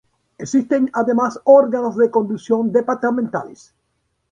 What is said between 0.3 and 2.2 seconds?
Existen además órganos de